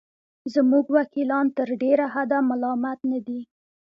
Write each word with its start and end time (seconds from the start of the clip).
زموږ 0.53 0.85
وکیلان 0.97 1.45
تر 1.57 1.69
ډېره 1.81 2.05
حده 2.13 2.39
ملامت 2.49 2.99
نه 3.11 3.19
دي. 3.27 3.41